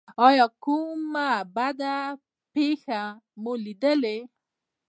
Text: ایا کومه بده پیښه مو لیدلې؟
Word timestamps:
ایا 0.25 0.45
کومه 0.63 1.29
بده 1.55 1.97
پیښه 2.53 3.01
مو 3.41 3.53
لیدلې؟ 3.65 4.17